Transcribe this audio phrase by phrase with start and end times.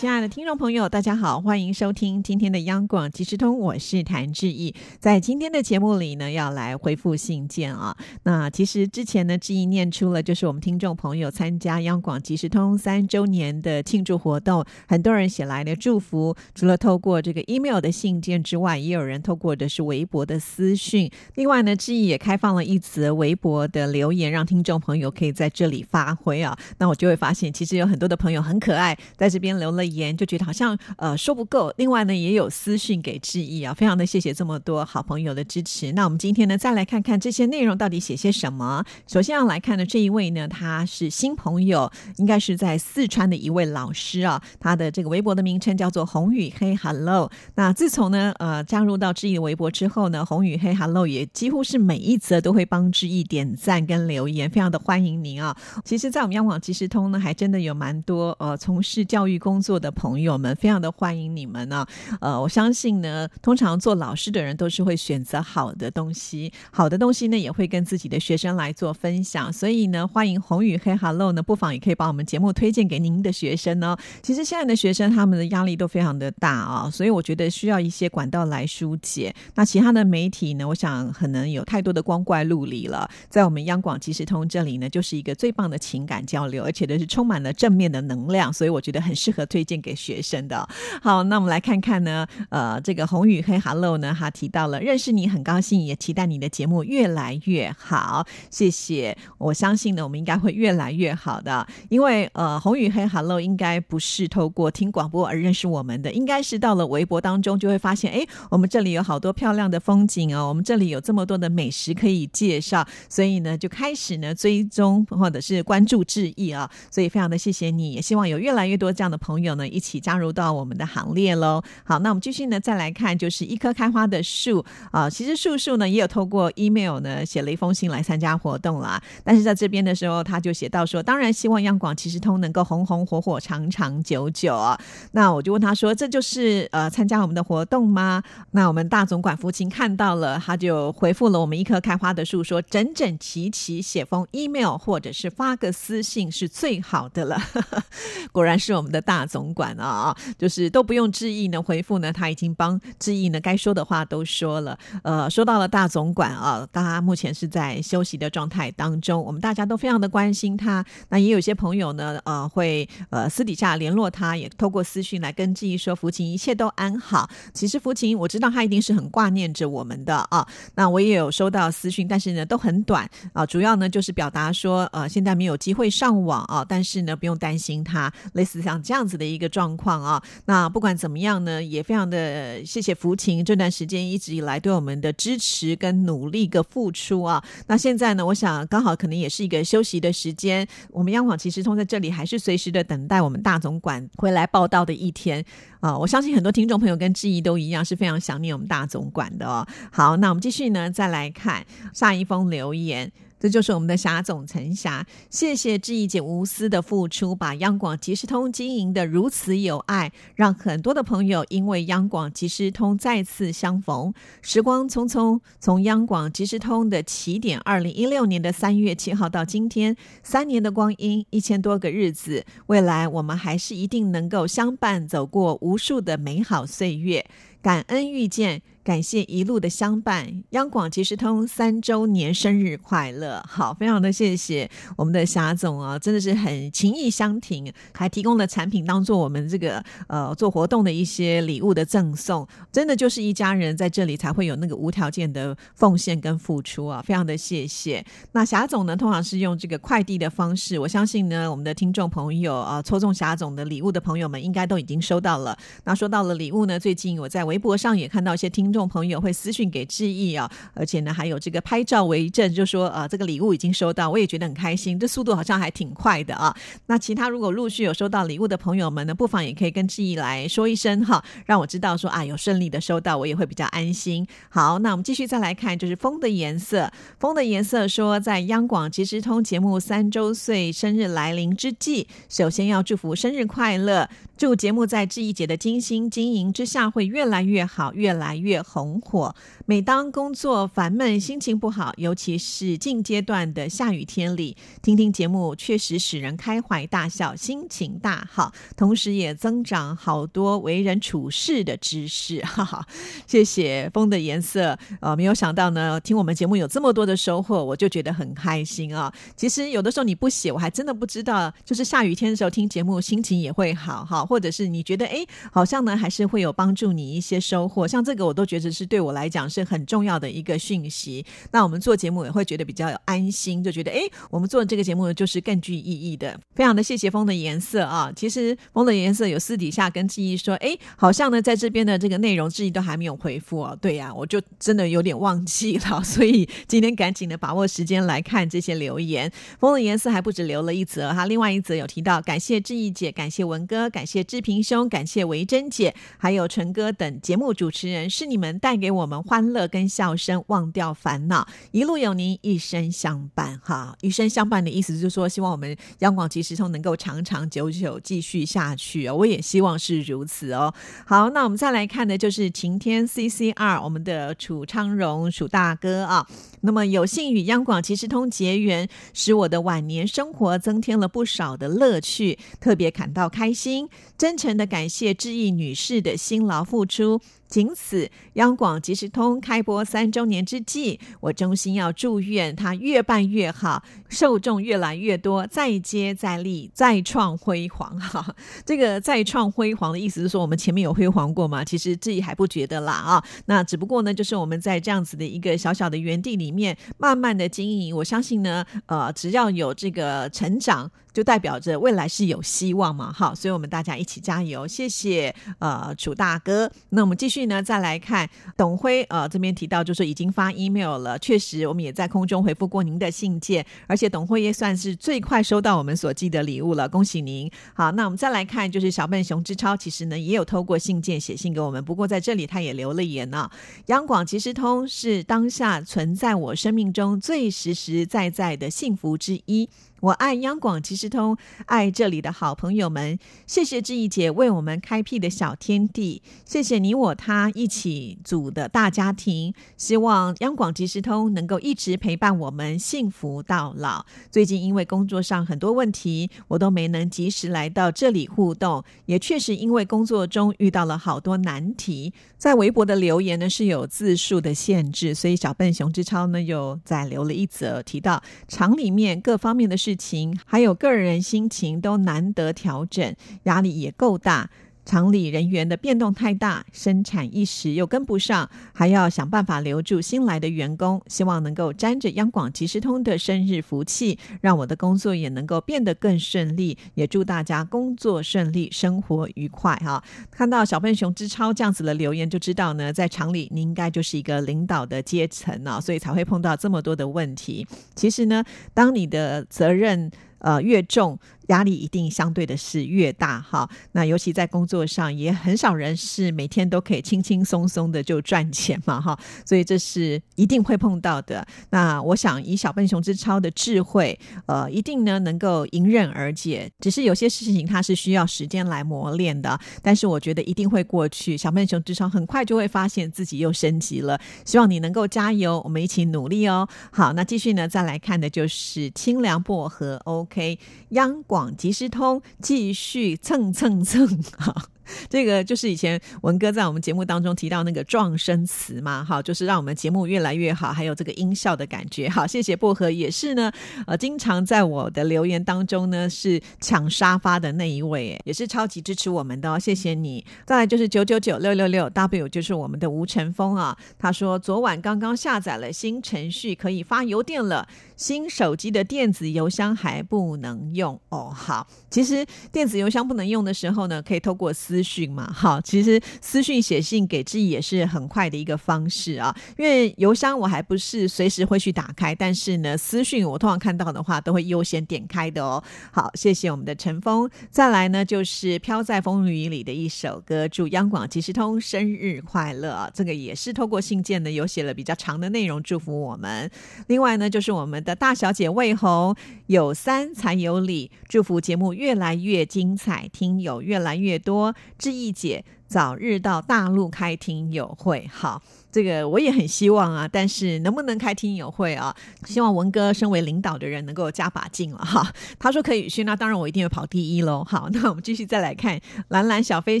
[0.00, 4.74] 亲爱的听众朋友，大家好，欢迎收听今天的央广即时通，我是谭志毅。
[4.98, 7.94] 在今天的节目里呢，要来回复信件啊。
[8.22, 16.34] 那其实之前呢，志毅念出了，就是我们听众朋友参加央广即时通三周年的庆祝活动，很多人写来的祝福。
[16.54, 21.10] 除了透过这个 email 的信件之外，也有人透过的是微博的私讯。
[21.34, 26.58] 另外呢，志毅也开放了一则微博的留言，让听众朋友可以在这里发挥啊。
[26.78, 29.89] 那我就会发现，其实有很多的朋友很可爱，在这边留了。
[29.90, 35.92] 言就觉得好像呃说不够，另外呢也有私讯给志毅啊，非常的谢谢这么多好朋友的支持。
[35.92, 38.84] 那我们今天呢再来看看这些内容到底写些什么。
[39.06, 47.30] 首先要来看的这一位呢，他是新朋友，应该是在四川的一位老师啊，他的这个微博的名称叫做红与黑 Hello。
[47.56, 55.56] 那自从呢呃加入到志毅的微博之后呢，红与黑 Hello 也几乎是每一则都会帮志毅点赞跟留言，非常的欢迎您啊。
[55.84, 61.86] 其实，在我们央广即时通呢，还真的有蛮多呃从事教育工作的朋友们非常的欢迎你们呢，
[62.20, 73.96] 呃，我相信呢，通常做老师的人都是会选择好的东西，好的东西呢也会跟自己的学生来做分享，所以呢，欢迎红与黑 Hello 呢，不妨也可以把我们节目推荐给您的学生呢。
[74.22, 79.34] 其实现在的学生他们的压力都非常的大啊，所以我觉得需要一些管道来疏解。
[79.54, 89.80] 那其他的媒体呢，我想可能有太多的光怪陆离了，在我们央广即时通这里呢，就是一个最棒的情感交流，而且呢是充满了正面的能量，所以我觉得很适合推荐。
[89.80, 90.68] 给学生的，
[91.00, 99.16] 好，那我们来看看呢，呃，这个红雨黑 Hello 呢，他提到了认识你很高兴，也期待你的节目越来越好，谢谢。
[99.38, 119.54] 我相信呢，我们应该会越来越好的，因为呃，红雨黑 Hello 应该不是透过听广播而认识我们的，应该是到了微博当中就会发现，哎，我们这里有好多漂亮的风景哦，我们这里有这么多的美食可以介绍，所以呢，就开始呢追踪或者是关注致意啊，所以非常的谢谢你，也希望有越来越多这样的朋友。
[119.66, 121.62] 一起加入到我们的行列喽！
[121.84, 125.08] 好，那我们继续呢，再来看，就是一棵开花的树啊。
[125.08, 129.00] 其实树树呢，也有透过 email 呢写了一封信来参加活动啦。
[129.24, 134.78] 但是在这边的时候，他就写到说，当然希望央广其实通能够红红火火、长长久久啊。
[135.12, 138.22] 那我就问他说，这就是呃参加我们的活动吗？
[138.52, 147.40] 那我们大总管福琴看到了，他就回复了我们一棵开花的树说，整整齐齐写封 email 或者是发个私信是最好的了。
[148.32, 149.60] 果然是我们的大总管。
[149.60, 154.78] 管啊，就是都不用致意呢，回复呢，他已经帮致意呢该说的话都说了。
[155.02, 160.82] 呃，说到了大总管啊，他目前是在休息的状态当中，我们大家都非常的关心他。
[161.10, 167.28] 那也有些朋友呢，呃，会呃私底下联络他，也透过私讯来跟致意说福琴一切都安好。
[167.52, 170.48] 其实福琴我知道他一定是很挂念着我们的啊。
[170.74, 179.50] 那我也有收到私讯，但是呢都很短啊，主要呢就是表达说呃现在没有机会上网啊，但是呢不用担心他，类似像这样子的一个。
[179.50, 187.42] 状况啊，那不管怎么样呢，也非常的谢谢福琴这段时间一直以来对我们的支持跟努力的付出啊。
[187.66, 195.44] 那现在呢，我想刚好可能也是一个休息的时间，我们央广其实通在这里还是随时的等待我们大总管回来报道的一天
[195.80, 195.98] 啊。
[195.98, 199.66] 我相信很多听众朋友跟志毅都一样，是非常想念我们大总管的哦。
[199.90, 203.10] 好，那我们继续呢，再来看下一封留言。
[203.40, 214.12] 这就是我们的霞总陈霞，谢谢志毅姐无私的付出，把央广即时通经营的如此有爱，让很多的朋友因为央广即时通再次相逢。
[214.42, 227.24] 时光匆匆，从央广即时通的起点，二零一六年的三月七号到今天，三年的光阴，一千多个日子，未来我们还是一定能够相伴走过无数的美好岁月。
[227.62, 228.60] 感恩遇见。
[228.82, 233.42] 感谢一路的相伴，央广即时通三周年生日快乐！
[233.46, 248.02] 好，非常的谢谢我们的霞总啊，真的是很情意相挺，还提供了产品当做我们这个呃做活动的一些礼物的赠送，真的就是一家人在这里才会有那个无条件的奉献跟付出啊，非常的谢谢。
[248.32, 255.56] 那霞总呢，通常是用这个快递的方式，我相信呢，我们的听众朋友啊，抽中霞总的礼物的朋友们应该都已经收到了。
[255.84, 266.56] 那说到了礼物呢，最近我在微博上也看到一些听听众朋友会私讯给志毅啊，而且呢还有这个拍照为证，就说呃这个礼物已经收到，我也觉得很开心，这速度好像还挺快的啊。
[266.86, 274.24] 那其他如果陆续有收到礼物的朋友们呢，不妨也可以跟志毅来说一声哈，让我知道说啊有顺利的收到，我也会比较安心。
[274.48, 276.88] 好，那我们继续再来看，就是风的颜色，
[277.18, 284.08] 风的颜色说在央广即时通节目三周岁生日来临之际，首先要祝福生日快乐。
[284.36, 289.34] 祝节目在志毅姐的精心经营之下会越来越好，越来越红火。
[289.66, 302.40] 每当工作烦闷、心情不好，尤其是近阶段的下雨天里，听听节目确实使人开怀大笑，心情大好，同时也增长好多为人处事的知识。
[302.44, 302.86] 哈哈，
[303.26, 304.78] 谢谢风的颜色。
[305.00, 309.12] 呃，没有想到呢，听我们节目有这么多的收获，我就觉得很开心啊。
[309.36, 314.24] 其实有的时候你不写，我还真的不知道，就是下雨天的时候听节目，心情也会好哈。
[314.24, 321.24] 或者是你觉得哎，好像呢还是会有帮助你一些收获，像这个我都觉得是对我来讲是很重要的一个讯息。
[321.52, 324.00] 那我们做节目也会觉得比较有安心，就觉得哎，
[324.30, 326.38] 我们做这个节目就是更具意义的。
[326.56, 333.78] 非常的谢谢风的颜色啊，其实风的颜色有私底下跟记忆说，哎，好像呢在这边的这个内容记忆都还没有回复哦。
[333.80, 339.30] 对呀，我就真的有点忘记了，所以今天赶紧的把握时间来看这些留言。
[339.60, 344.24] 风的颜色还不止留了一则哈，另外一则有提到感谢志毅姐，感谢文哥，感谢。
[344.24, 353.60] 志平兄，感谢维珍姐，还有陈哥等节目主持人，是你们带给我们欢乐跟笑声，忘掉烦恼，一路有您，一生相伴。
[353.62, 359.14] 哈，一生相伴的意思就是说，希望我们央广及时通能够长长久久继续下去哦。
[359.14, 360.72] 我也希望是如此哦。
[361.06, 366.26] 好，那我们再来看的就是晴天 CCR，我们的楚昌荣楚大哥啊。
[366.62, 373.88] 那么有幸与央广及时通结缘，使我的晚年生活增添了不少的乐趣，特别感到开心。
[374.16, 377.20] 真诚的感谢志毅女士的辛劳付出。
[377.50, 387.90] 仅此，央广即时通开播三周年之际，我衷心要祝愿它越办越好，受众越来越多，再接再厉，再创辉煌。
[387.98, 391.64] 哈，这个再创辉煌的意思是说，我们前面有辉煌过吗？
[391.64, 393.24] 其实自己还不觉得啦啊。
[393.46, 397.96] 那只不过呢，就是我们在这样子的一个小小的园地里面，慢慢的经营。
[397.96, 403.12] 我相信呢，呃，只要有这个成长，就代表着未来是有希望嘛。
[403.12, 404.68] 好，所以我们大家一起加油。
[404.68, 406.70] 谢谢，呃，楚大哥。
[406.90, 407.39] 那我们继续。
[407.46, 417.50] 呢，再来看董辉，呃，这边提到就是已经发 email 了，确实我们也在空中回复过您的信件，而且董辉也算是最快收到我们所寄的礼物了，恭喜您。
[417.74, 423.50] 好，那我们再来看，就是小笨熊之超，其实呢也有透过信件写信给我们，不过在这里他也留了言呢。
[423.86, 429.68] 央广即时通是当下存在我生命中最实实在在的幸福之一。
[430.00, 431.36] 我爱央广即时通，
[431.66, 433.18] 爱这里的好朋友们。
[433.46, 439.54] 谢谢志毅姐为我们开辟的小天地，谢谢你我他他一起组的大家庭。
[439.76, 444.04] 希望央广即时通能够一直陪伴我们，幸福到老。
[444.32, 452.12] 最近因为工作上很多问题，我都没能及时来到这里互动，也确实因为工作中遇到了好多难题。
[452.36, 464.50] 在微博的留言呢是有字数的限制，所以小笨熊之超呢又再留了一则，提到厂里面各方面的事情，还有个人心情都难得调整，压力也够大。
[464.90, 471.00] 厂里人员的变动太大，生产一时又跟不上，还要想办法留住新来的员工。
[471.06, 476.76] 希望能够沾着央广即时通的生日福气，让我的工作也能够变得更顺利。
[476.94, 479.76] 也祝大家工作顺利，生活愉快。
[479.76, 487.64] 哈，看到小笨熊之超这样子的留言，就知道呢，在厂里你应该就是一个领导的阶层呢，所以才会碰到这么多的问题。
[487.94, 488.42] 其实呢，
[488.74, 490.10] 当你的责任
[490.40, 491.16] 呃越重。
[491.50, 501.44] 压力一定相对的是越大哈，那尤其在工作上也很少人是每天都可以轻轻松松的就赚钱嘛哈，所以这是一定会碰到的。
[501.70, 506.70] 那我想以小笨熊之超的智慧，呃，一定呢能够迎刃而解。
[506.78, 511.36] 只是有些事情它是需要时间来磨练的，但是我觉得一定会过去。
[511.36, 516.68] 小笨熊之超很快就会发现自己又升级了，希望你能够加油，我们一起努力哦。
[516.92, 520.56] 好，那继续呢再来看的就是清凉薄荷，OK，
[520.90, 521.39] 央广。
[521.56, 524.06] 即时通继续蹭蹭蹭
[524.36, 524.66] 哈。
[525.08, 532.08] 这个就是以前文哥在我们节目当中提到那个撞声词嘛，哈，就是让我们节目越来越好，还有这个音效的感觉。
[532.08, 533.52] 好，谢谢薄荷，也是呢，
[533.86, 540.24] 呃，经常在我的留言当中呢是抢沙发的那一位，也是超级支持我们的哦，谢谢你。
[540.46, 547.68] 再来就是九九九六六六 W，就是我们的吴成峰啊，他说昨晚刚刚下载了新程序，可以发邮电了。
[547.96, 551.30] 新手机的电子邮箱还不能用哦。
[551.34, 555.32] 好，其实电子邮箱不能用的时候呢，可以透过私讯嘛。
[555.32, 559.34] 好，其实私讯写信给志毅也是很快的一个方式啊。
[559.58, 565.62] 因为邮箱我还不是随时会去打开，但是呢，私讯我通常看到的话都会优先点开的哦。
[565.90, 567.28] 好，谢谢我们的陈峰。
[567.50, 572.90] 再来呢，就是飘在风雨里的一首歌，祝央广即时通生日快乐。
[572.94, 576.50] 这个也是透过信件呢，有写了比较长的内容祝福我们。
[576.86, 579.14] 另外呢，就是我们的大小姐魏红，
[579.46, 584.54] 有三才有礼，祝福节目越来越精彩，听友越来越多。
[584.78, 588.42] 志毅姐早日到大陆开庭友会，好。
[588.72, 591.94] 这个我也很希望啊，但是能不能开听友会啊？
[592.24, 595.12] 希望文哥身为领导的人能够加把劲了哈。
[595.38, 597.44] 他说可以去，那当然我一定会跑第一喽。
[597.44, 599.80] 好，那我们继续再来看蓝蓝小飞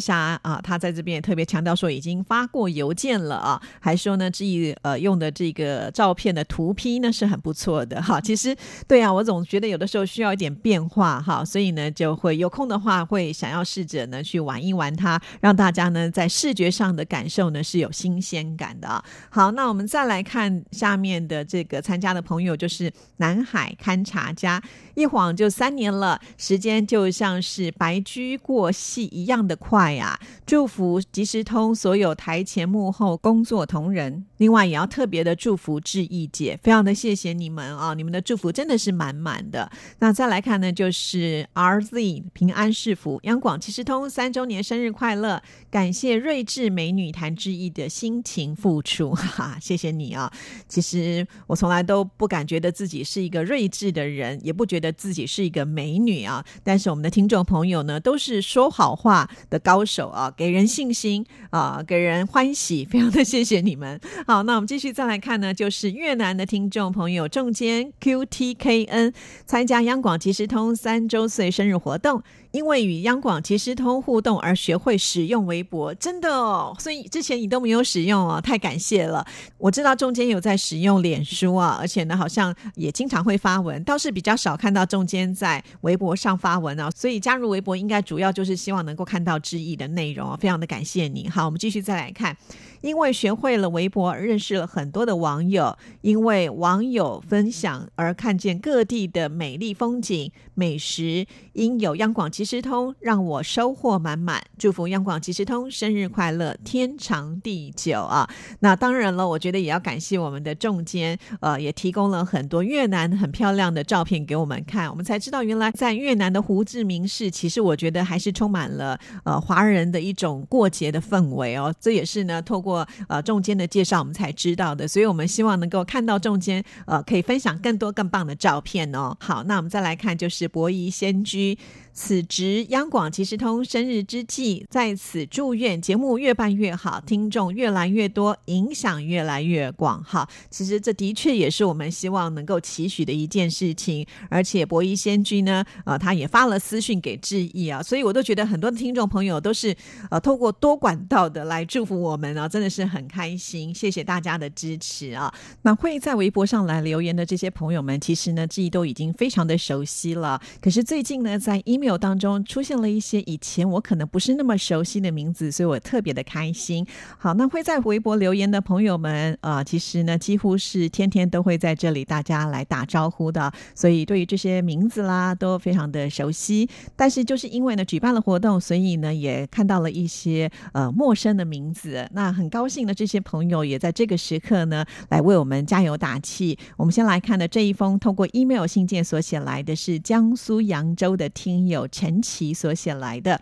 [0.00, 8.20] 侠啊，他在这边也特别强调说已经发过邮件了啊，还说呢这一呃用的这个照片的图批呢是很不错的哈。
[8.20, 8.56] 其实
[8.88, 18.76] 对啊，我总觉得有的时候需要一点变化哈，所以呢就会有空的话会想要试着呢去玩一玩它，让大家呢在视觉上的感受呢是有新鲜感。
[18.80, 24.62] 的好，那我们再来看下面的这个参加的朋友，就是南海勘察家，
[24.94, 30.18] 一晃就三年了，时间就像是白驹过隙一样的快啊！
[30.46, 37.94] 祝福即时通所有台前幕后工作同仁，另外也要特别的祝福志毅姐，非常的谢谢你们啊！
[37.94, 39.70] 你们的祝福真的是满满的。
[39.98, 48.69] 那再来看呢，就是 RZ 平安是福，央广即时通三周年生日快乐，感谢睿智美女谭志毅的辛勤付。
[48.70, 50.32] 付出 哈，谢谢你啊！
[50.68, 56.44] 其实我从来都不敢觉得自己是一个睿智的人，也不觉得自己是一个美女啊。
[56.62, 64.00] 但是我们的听众朋友呢，都是说好话的高手啊，给人信心啊，给人欢喜，非常的谢谢你们。
[64.24, 69.12] 好，那我们继续再来看呢，就是越南的听众朋友仲坚 QTKN
[69.46, 72.22] 参加央广即时通三周岁生日活动。
[72.52, 79.24] 因为与央广即时通互动而学会使用微博，真的哦，所以之前你都没有使用哦，太感谢了。
[79.56, 86.90] 我知道中间有在使用脸书啊，而且呢，好像也经常会发文，倒是比较少看到中间在微博上发文啊。
[86.90, 91.28] 所以加入微博应该主要就是希望能够看到知意的内容啊，非常的感谢你。
[91.28, 92.36] 好，我们继续再来看。
[92.80, 95.76] 因为学会了微博而，认识了很多的网友。
[96.00, 101.26] 因为网友分享而看见各地的美丽风景、美食。
[101.52, 104.42] 因有央广即时通，让我收获满满。
[104.56, 108.26] 祝福央广即时通生日快乐，天长地久啊！
[108.60, 121.74] 那当然了，我觉得也要感谢我们的仲坚，呃，也提供了很多越南很漂亮的照片给我们看，我们才知道原来在越南的胡志明市，其实我觉得还是充满了呃华人的一种过节的氛围哦。
[121.78, 129.14] 这也是呢，透过呃中间的介绍，我们才知道的，所以我们希望能够看到中间呃可以分享更多更棒的照片哦。
[129.20, 131.58] 好，那我们再来看，就是博夷仙居。
[131.92, 140.02] 此值央广即时通生日之际，在此祝愿节目越办越好，听众越来越多，影响越来越广。
[140.04, 144.06] 哈，其实这的确也是我们希望能够期许的一件事情。
[144.28, 149.74] 而且博弈仙居呢，呃，他也发了私讯给志毅啊，所以我都觉得很多的听众朋友都是
[150.10, 155.32] 呃透过多管道的来祝福我们啊，真的是很开心，谢谢大家的支持啊。
[155.62, 160.40] 那会在微博上来留言的这些朋友们，其实呢，志毅都已经非常的熟悉了。
[160.60, 166.86] 可是最近呢，在 email 当中出现了一些以前我可能不是那么熟悉的名字，所以我特别的开心。
[167.18, 176.68] 好，那会在微博留言的朋友们呃，其实呢几乎是天天都会在这里大家来打招呼的，所以对于这些名字啦都非常的熟悉。
[176.96, 182.08] 但是就是因为呢举办了活动，所以呢也看到了一些呃陌生的名字。
[182.12, 186.58] 那很高兴的这些朋友也在这个时刻呢来为我们加油打气。
[186.76, 191.88] 我们先来看的这一封通过 email 信件所写来的是江苏扬州的听有。
[191.88, 193.40] 陈奇所写来的。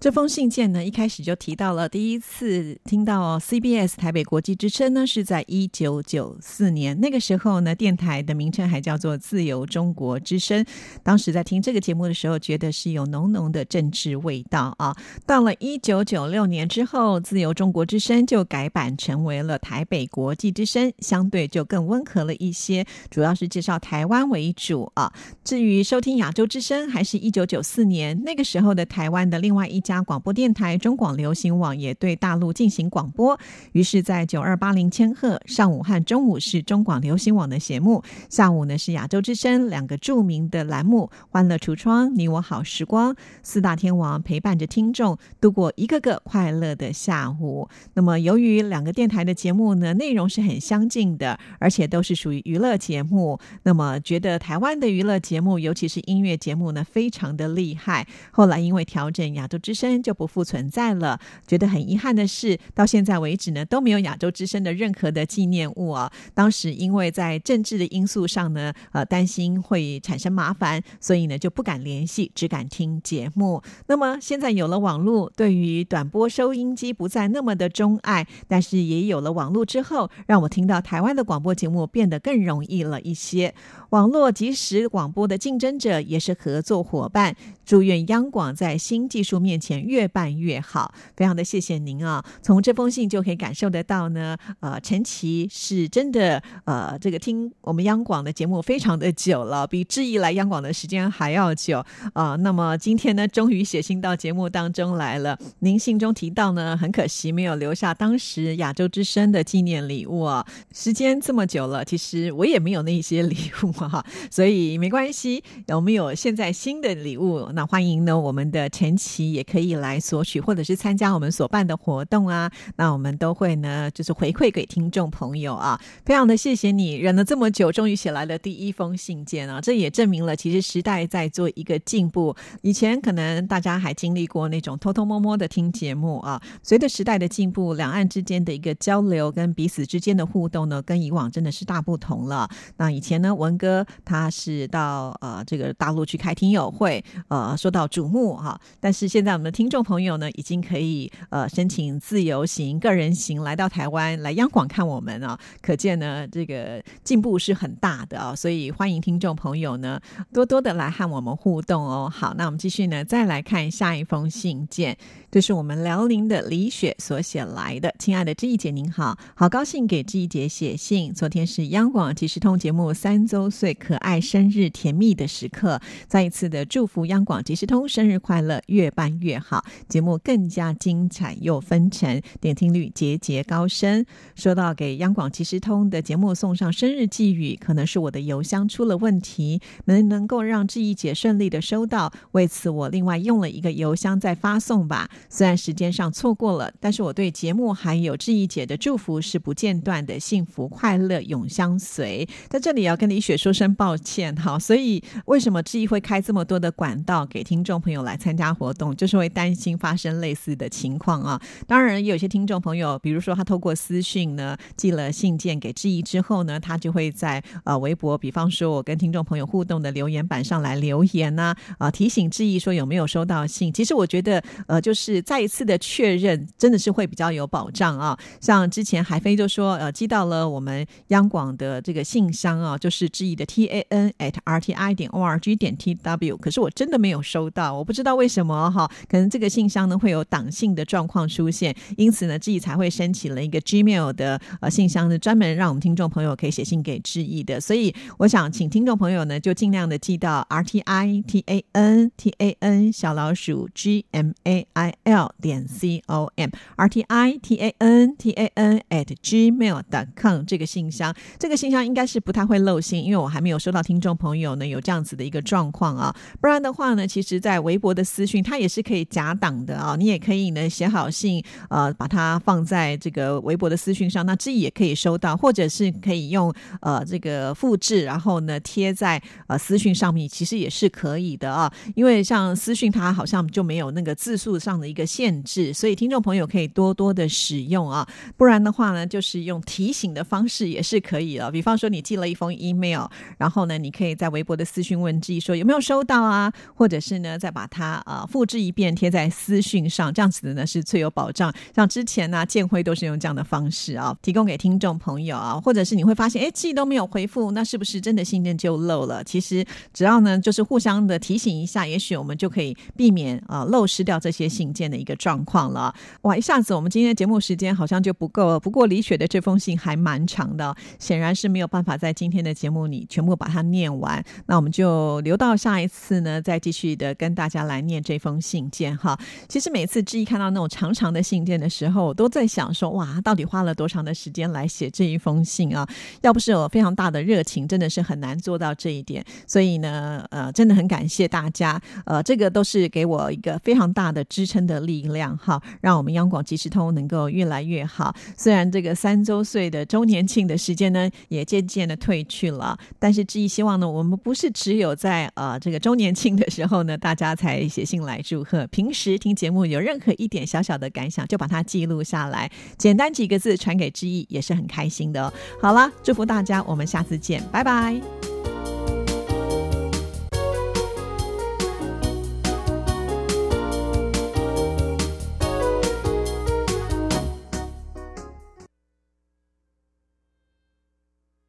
[0.00, 6.96] 这封信件呢，一开始就提到了第一次听到 CBS 台北国际之声呢，是在一九九四年。
[7.00, 10.64] 那个时候呢，电台的名称还叫做自由中国之声。
[11.02, 14.94] 当时在听这个节目的时候，觉得是有浓浓的政治味道啊。
[15.26, 25.12] 到了一九九六年之后，自由中国之声就改版成为了台北国际之声，相对就更温和了一些，主要是介绍台湾为主啊。
[25.42, 29.82] 至于收听亚洲之声，还是一九九四年那个时候的台湾的另外一。
[29.96, 33.38] 家广播电台中广流行网也对大陆进行广播。
[33.72, 47.68] 于是，在九二八零千赫上午和中午是中广流行网的节目，下午呢是亚洲之声两个著名的栏目《欢乐橱窗》《你我好时光》，四大天王陪伴着听众度过一个个快乐的下午。
[47.94, 58.06] 那么，由于两个电台的节目呢内容是很相近的，而且都是属于娱乐节目，那么觉得台湾的娱乐节目，尤其是音乐节目呢，非常的厉害。
[58.30, 61.20] 后来因为调整，亚洲之声就不复存在了。
[61.46, 66.10] 觉得很遗憾的是，到现在为止呢，都没有亚洲之声的任何的纪念物啊。
[66.34, 73.62] 当时因为在政治的因素上呢，呃，担心会产生麻烦，所以呢就不敢联系，只敢听节目。
[73.86, 83.54] 那么现在有了网络，对于短波收音机不再那么的钟爱，但是也有了网络之后，让我听到台湾的广播节目变得更容易了一些。
[83.90, 87.36] 网络即时广播的竞争者也是合作伙伴。
[87.64, 90.94] 祝愿央广在新技术面前越办越好。
[91.16, 92.24] 非常的谢谢您啊！
[92.40, 102.36] 从这封信就可以感受得到呢，呃，陈琦是真的呃，这个听我们央广的节目非常的久了，比志毅来央广的时间还要久啊。
[102.36, 105.36] 那么今天呢，终于写信到节目当中来了。
[105.58, 110.46] 您信中提到呢，很可惜没有留下当时亚洲之声的纪念礼物啊。
[110.72, 117.50] 时间这么久了，其实我也没有那些礼物哈，所以没关系，我们有现在新的礼物。
[117.54, 122.48] 那欢迎呢，我们的陈琦也可以可以来索取，或者是参加我们所办的活动啊。
[122.76, 125.80] 那我们都会呢，就是回馈给听众朋友啊。
[126.06, 129.60] 非常的谢谢你，忍了这么久，终于写来了第一封信件啊。
[129.60, 132.36] 这也证明了，其实时代在做一个进步。
[132.62, 136.40] 以前可能大家还经历过那种偷偷摸摸的听节目啊。
[136.62, 142.48] 随着时代的进步，两岸之间的一个交流跟彼此之间的互动呢，跟以往真的是大不同了。
[142.76, 147.48] 那以前呢，文哥他是到呃这个大陆去开听友会，呃。
[147.58, 160.00] 受到瞩目哈，但是现在我们听众朋友呢，已经可以呃申请自由行、个人行来到台湾来央广看我们啊，可见呢这个进步是很大的啊，所以欢迎听众朋友呢
[160.32, 162.10] 多多的来和我们互动哦。
[162.12, 164.96] 好，那我们继续呢，再来看下一封信件。
[165.30, 171.12] 这是我们辽宁的李雪所写来的，亲爱的志毅姐您好，好高兴给志毅姐写信。
[171.12, 184.06] 昨天是央广即时通节目三周岁可爱生日甜蜜的时刻，再一次的祝福央广即时通生日快乐，越办越越好，节目更加精彩又分成，点听率节节高升。
[184.34, 195.10] 说到给央广即时通的节目送上生日寄语，可能是我的邮箱出了问题，没能够让志毅姐顺利的收到，为此我另外用了一个邮箱再发送吧。
[195.28, 202.26] 虽然时间上错过了，但是我对节目还有志毅姐的祝福是不间断的，幸福快乐永相随。
[202.48, 204.58] 在这里要跟李雪说声抱歉哈。
[204.58, 211.40] 所以为什么志毅会开这么多的管道给听众朋友来参加活动，就是会担心发生类似的情况啊。
[211.66, 223.72] 当然，有些听众朋友，比如说他透过私讯呢寄了信件给志毅之后呢，他就会在呃微博，比方说我跟听众朋友互动的留言板上来留言呢，啊提醒志毅说有没有收到信。
[223.72, 225.18] 其实我觉得呃就是。
[225.22, 228.18] 再一次的确认，真的是会比较有保障啊。
[228.40, 236.36] 像之前海飞就说，呃，寄到了我们央广的这个信箱啊，就是致意的 t a n at r t i 点 o r g 点 t w。
[236.36, 247.60] 可是我真的没有收到，我不知道为什么哈，可能这个信箱呢会有党性的状况出现，因此呢，致意才会申请了一个 Gmail 的呃信箱，是专门让我们听众朋友可以写信给致意的。
[247.60, 255.34] 所以我想请听众朋友呢，就尽量的寄到 r t i t a n t a n 小老鼠 g m a i l
[255.40, 259.82] 点 c o m r t i t a n t a n at gmail
[259.90, 266.14] 点 com 这个信箱，这个信箱应该是不太会漏信，因为我还没有收到听众朋友呢有这样子的一个状况啊。
[266.40, 269.94] 不然的话呢，其实，在微博的私讯它也是可以假档的啊。
[269.96, 281.72] 你也可以呢写好信，呃，把它放在这个微博的私讯上，那自己也可以收到，或者是可以用呃这个复制，然后呢贴在呃私讯上面，其实也是可以的啊。
[281.94, 284.88] 因为像私讯它好像就没有那个字数上的。
[284.88, 288.08] 一个限制，所以听众朋友可以多多的使用啊，
[288.38, 291.52] 不然的话呢，就是用提醒的方式也是可以了。
[291.52, 293.04] 比方说，你寄了一封 email，
[293.36, 301.52] 然后呢，你可以在微博的私讯问自己说有没有收到啊，或者是呢，再把它啊复制一遍贴在私讯上，这样子的呢是最有保障。
[301.74, 309.24] 像之前呢，建辉都是用这样的方式啊，提供给听众朋友啊，或者是你会发现，哎，寄都没有回复，那是不是真的信件就漏了？
[309.24, 314.68] 其实只要呢，就是互相的提醒一下，也许我们就可以避免啊漏失掉这些信。
[314.78, 316.36] 件的一个状况了，哇！
[316.36, 318.60] 一下子我们今天的节目时间好像就不够了。
[318.60, 324.22] 不过李雪的这封信还蛮长的，显然是没有办法在今天的节目里全部把它念完。
[324.46, 328.96] 那我们就留到下一次呢，再继续的跟大家来念这封信件。
[328.96, 329.18] 哈。
[329.48, 335.86] 其实每次志毅看到那种长长的信件的时候，我都在想说，哇，到底花了多长的时间来写这一封信啊？
[336.20, 339.24] 要不是有非常大的热情，真的是很难做到这一点。
[339.46, 348.14] 所以呢，呃，真的很感谢大家，呃，这个都是给我一个非常大的支撑的力量哈，让我们央广即时通能够越来越好。
[348.36, 358.67] 虽然这个三周岁的周年庆的时间呢，也渐渐的退去了，但是志毅希望呢，我们不是只有在呃这个周年庆的时候呢，大家才写信来祝贺。
[358.68, 365.32] 平时听节目有任何一点小小的感想，就把它记录下来，简单几个字传给知意，也是很开心的。
[365.60, 368.00] 好了，祝福大家，我们下次见，拜拜。